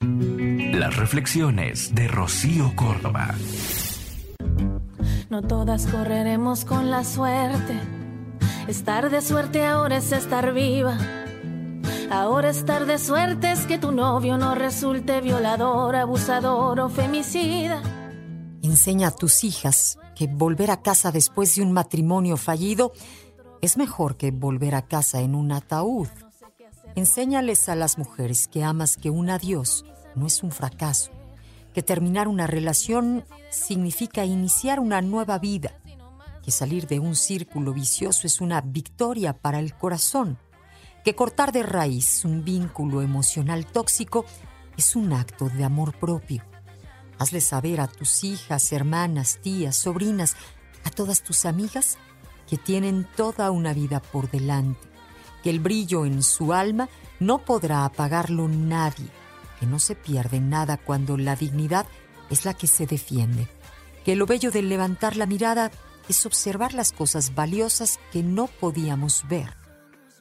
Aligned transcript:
Las 0.00 0.96
reflexiones 0.96 1.94
de 1.94 2.06
Rocío 2.06 2.76
Córdoba. 2.76 3.34
No 5.30 5.42
todas 5.42 5.86
correremos 5.86 6.66
con 6.66 6.90
la 6.90 7.02
suerte. 7.02 7.80
Estar 8.68 9.08
de 9.08 9.22
suerte 9.22 9.64
ahora 9.64 9.96
es 9.96 10.12
estar 10.12 10.52
viva. 10.52 10.98
Ahora 12.10 12.50
estar 12.50 12.84
de 12.84 12.98
suerte 12.98 13.52
es 13.52 13.66
que 13.66 13.78
tu 13.78 13.90
novio 13.90 14.36
no 14.36 14.54
resulte 14.54 15.20
violador, 15.22 15.96
abusador 15.96 16.78
o 16.78 16.88
femicida. 16.90 17.82
Enseña 18.62 19.08
a 19.08 19.16
tus 19.16 19.44
hijas 19.44 19.98
que 20.14 20.26
volver 20.26 20.70
a 20.70 20.82
casa 20.82 21.10
después 21.10 21.54
de 21.54 21.62
un 21.62 21.72
matrimonio 21.72 22.36
fallido 22.36 22.92
es 23.62 23.76
mejor 23.76 24.16
que 24.16 24.30
volver 24.30 24.74
a 24.74 24.82
casa 24.82 25.20
en 25.20 25.34
un 25.34 25.52
ataúd. 25.52 26.08
Enséñales 26.96 27.68
a 27.68 27.74
las 27.74 27.98
mujeres 27.98 28.48
que 28.48 28.64
amas 28.64 28.96
que 28.96 29.10
un 29.10 29.28
adiós 29.28 29.84
no 30.14 30.26
es 30.26 30.42
un 30.42 30.50
fracaso, 30.50 31.10
que 31.74 31.82
terminar 31.82 32.26
una 32.26 32.46
relación 32.46 33.26
significa 33.50 34.24
iniciar 34.24 34.80
una 34.80 35.02
nueva 35.02 35.38
vida, 35.38 35.78
que 36.42 36.50
salir 36.50 36.86
de 36.86 36.98
un 36.98 37.14
círculo 37.14 37.74
vicioso 37.74 38.26
es 38.26 38.40
una 38.40 38.62
victoria 38.62 39.34
para 39.34 39.58
el 39.58 39.74
corazón, 39.74 40.38
que 41.04 41.14
cortar 41.14 41.52
de 41.52 41.64
raíz 41.64 42.24
un 42.24 42.46
vínculo 42.46 43.02
emocional 43.02 43.66
tóxico 43.66 44.24
es 44.78 44.96
un 44.96 45.12
acto 45.12 45.50
de 45.50 45.64
amor 45.64 45.98
propio. 45.98 46.44
Hazle 47.18 47.42
saber 47.42 47.82
a 47.82 47.88
tus 47.88 48.24
hijas, 48.24 48.72
hermanas, 48.72 49.38
tías, 49.42 49.76
sobrinas, 49.76 50.34
a 50.84 50.90
todas 50.90 51.22
tus 51.22 51.44
amigas 51.44 51.98
que 52.48 52.56
tienen 52.56 53.06
toda 53.16 53.50
una 53.50 53.74
vida 53.74 54.00
por 54.00 54.30
delante, 54.30 54.95
el 55.50 55.60
brillo 55.60 56.06
en 56.06 56.22
su 56.22 56.52
alma 56.52 56.88
no 57.20 57.44
podrá 57.44 57.84
apagarlo 57.84 58.48
nadie 58.48 59.10
que 59.58 59.66
no 59.66 59.78
se 59.78 59.94
pierde 59.94 60.40
nada 60.40 60.76
cuando 60.76 61.16
la 61.16 61.36
dignidad 61.36 61.86
es 62.30 62.44
la 62.44 62.54
que 62.54 62.66
se 62.66 62.86
defiende, 62.86 63.48
que 64.04 64.16
lo 64.16 64.26
bello 64.26 64.50
de 64.50 64.62
levantar 64.62 65.16
la 65.16 65.26
mirada 65.26 65.70
es 66.08 66.26
observar 66.26 66.74
las 66.74 66.92
cosas 66.92 67.34
valiosas 67.34 67.98
que 68.12 68.22
no 68.22 68.46
podíamos 68.46 69.24
ver, 69.28 69.56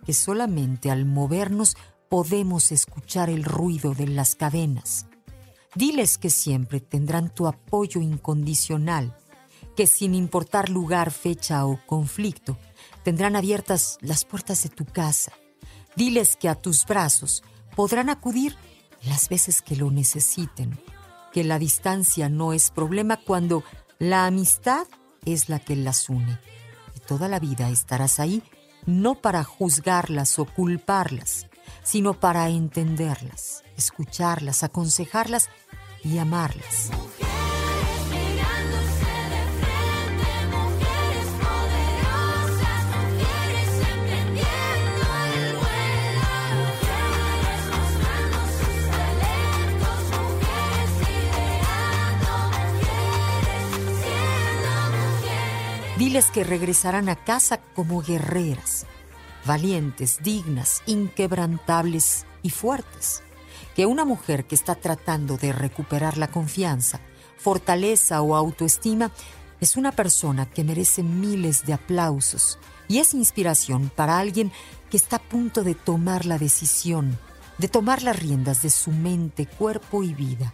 que 0.05 0.13
solamente 0.13 0.89
al 0.89 1.05
movernos 1.05 1.75
podemos 2.09 2.71
escuchar 2.71 3.29
el 3.29 3.43
ruido 3.43 3.93
de 3.93 4.07
las 4.07 4.35
cadenas. 4.35 5.07
Diles 5.75 6.17
que 6.17 6.29
siempre 6.29 6.79
tendrán 6.79 7.33
tu 7.33 7.47
apoyo 7.47 7.99
incondicional, 7.99 9.17
que 9.75 9.87
sin 9.87 10.15
importar 10.15 10.69
lugar, 10.69 11.11
fecha 11.11 11.65
o 11.65 11.79
conflicto, 11.85 12.57
tendrán 13.03 13.35
abiertas 13.35 13.97
las 14.01 14.25
puertas 14.25 14.63
de 14.63 14.69
tu 14.69 14.85
casa. 14.85 15.33
Diles 15.95 16.35
que 16.35 16.49
a 16.49 16.55
tus 16.55 16.85
brazos 16.85 17.43
podrán 17.75 18.09
acudir 18.09 18.55
las 19.03 19.29
veces 19.29 19.61
que 19.61 19.75
lo 19.75 19.91
necesiten, 19.91 20.79
que 21.31 21.43
la 21.43 21.59
distancia 21.59 22.29
no 22.29 22.53
es 22.53 22.71
problema 22.71 23.17
cuando 23.17 23.63
la 23.99 24.25
amistad 24.25 24.87
es 25.25 25.49
la 25.49 25.59
que 25.59 25.75
las 25.75 26.09
une. 26.09 26.39
Y 26.95 26.99
toda 27.01 27.27
la 27.27 27.39
vida 27.39 27.69
estarás 27.69 28.19
ahí 28.19 28.41
no 28.85 29.15
para 29.15 29.43
juzgarlas 29.43 30.37
o 30.39 30.45
culparlas, 30.45 31.47
sino 31.83 32.19
para 32.19 32.49
entenderlas, 32.49 33.63
escucharlas, 33.77 34.63
aconsejarlas 34.63 35.49
y 36.03 36.19
amarlas. 36.19 36.91
Diles 55.97 56.29
que 56.29 56.43
regresarán 56.43 57.07
a 57.07 57.15
casa 57.15 57.61
como 57.73 58.01
guerreras, 58.01 58.85
valientes, 59.45 60.19
dignas, 60.21 60.83
inquebrantables 60.85 62.25
y 62.43 62.49
fuertes. 62.49 63.23
Que 63.77 63.85
una 63.85 64.03
mujer 64.03 64.43
que 64.43 64.55
está 64.55 64.75
tratando 64.75 65.37
de 65.37 65.53
recuperar 65.53 66.17
la 66.17 66.27
confianza, 66.27 66.99
fortaleza 67.37 68.21
o 68.21 68.35
autoestima 68.35 69.09
es 69.61 69.77
una 69.77 69.93
persona 69.93 70.45
que 70.47 70.65
merece 70.65 71.01
miles 71.01 71.65
de 71.65 71.71
aplausos 71.71 72.59
y 72.89 72.99
es 72.99 73.13
inspiración 73.13 73.89
para 73.89 74.19
alguien 74.19 74.51
que 74.89 74.97
está 74.97 75.15
a 75.15 75.23
punto 75.23 75.63
de 75.63 75.75
tomar 75.75 76.25
la 76.25 76.37
decisión, 76.37 77.17
de 77.57 77.69
tomar 77.69 78.03
las 78.03 78.19
riendas 78.19 78.61
de 78.63 78.69
su 78.69 78.91
mente, 78.91 79.45
cuerpo 79.45 80.03
y 80.03 80.13
vida. 80.13 80.53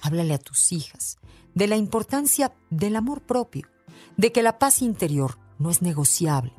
Háblale 0.00 0.34
a 0.34 0.38
tus 0.38 0.70
hijas 0.70 1.18
de 1.54 1.66
la 1.66 1.74
importancia 1.74 2.52
del 2.70 2.94
amor 2.94 3.20
propio 3.20 3.73
de 4.16 4.32
que 4.32 4.42
la 4.42 4.58
paz 4.58 4.82
interior 4.82 5.38
no 5.58 5.70
es 5.70 5.82
negociable, 5.82 6.52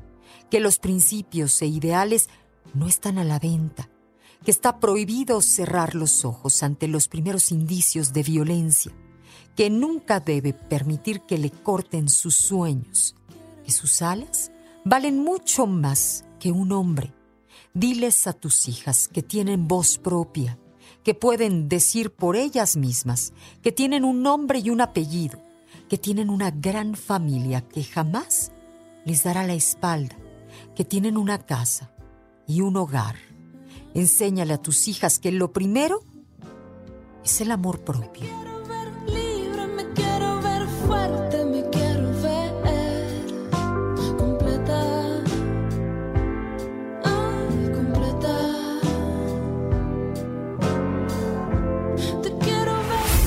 que 0.49 0.59
los 0.59 0.79
principios 0.79 1.61
e 1.61 1.67
ideales 1.67 2.29
no 2.73 2.87
están 2.87 3.17
a 3.17 3.23
la 3.23 3.39
venta, 3.39 3.89
que 4.43 4.51
está 4.51 4.79
prohibido 4.79 5.41
cerrar 5.41 5.95
los 5.95 6.25
ojos 6.25 6.61
ante 6.63 6.87
los 6.87 7.07
primeros 7.07 7.51
indicios 7.51 8.13
de 8.13 8.23
violencia, 8.23 8.91
que 9.55 9.69
nunca 9.69 10.19
debe 10.19 10.53
permitir 10.53 11.21
que 11.21 11.37
le 11.37 11.49
corten 11.49 12.09
sus 12.09 12.35
sueños, 12.35 13.15
que 13.63 13.71
sus 13.71 14.01
alas 14.01 14.51
valen 14.83 15.23
mucho 15.23 15.65
más 15.65 16.25
que 16.39 16.51
un 16.51 16.71
hombre. 16.71 17.13
Diles 17.73 18.27
a 18.27 18.33
tus 18.33 18.67
hijas 18.67 19.07
que 19.07 19.23
tienen 19.23 19.67
voz 19.67 19.97
propia, 19.97 20.59
que 21.03 21.13
pueden 21.13 21.69
decir 21.69 22.11
por 22.11 22.35
ellas 22.35 22.77
mismas, 22.77 23.33
que 23.61 23.71
tienen 23.71 24.03
un 24.03 24.23
nombre 24.23 24.59
y 24.59 24.69
un 24.69 24.81
apellido, 24.81 25.44
que 25.89 25.97
tienen 25.97 26.29
una 26.29 26.51
gran 26.51 26.95
familia 26.95 27.61
que 27.61 27.83
jamás 27.83 28.51
les 29.05 29.23
dará 29.23 29.45
la 29.45 29.53
espalda, 29.53 30.15
que 30.75 30.85
tienen 30.85 31.17
una 31.17 31.39
casa 31.39 31.91
y 32.47 32.61
un 32.61 32.77
hogar. 32.77 33.15
Enséñale 33.93 34.53
a 34.53 34.61
tus 34.61 34.87
hijas 34.87 35.19
que 35.19 35.31
lo 35.31 35.53
primero 35.53 36.03
es 37.23 37.41
el 37.41 37.51
amor 37.51 37.83
propio. 37.83 38.54